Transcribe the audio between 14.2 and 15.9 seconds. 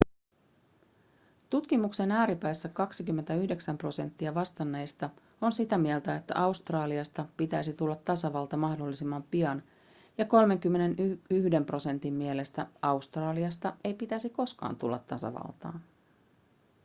koskaan tulla tasavaltaa